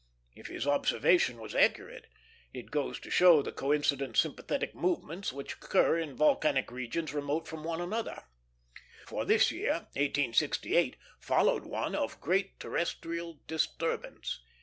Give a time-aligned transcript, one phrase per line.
[0.33, 2.07] If his observation was accurate,
[2.53, 7.63] it goes to show the coincident sympathetic movements which occur in volcanic regions remote from
[7.63, 8.23] one another;
[9.05, 14.39] for this year, 1868, followed one of great terrestrial disturbance.